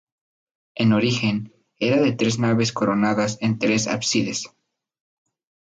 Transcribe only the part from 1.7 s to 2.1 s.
era